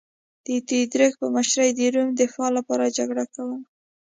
[0.45, 3.57] د تیودوریک په مشرۍ د روم دفاع لپاره جګړه کوله